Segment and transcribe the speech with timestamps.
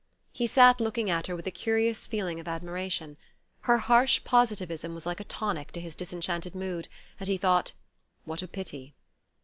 [0.33, 3.17] He sat looking at her with a curious feeling of admiration.
[3.59, 6.87] Her harsh positivism was like a tonic to his disenchanted mood,
[7.19, 7.73] and he thought:
[8.25, 8.95] "What a pity!"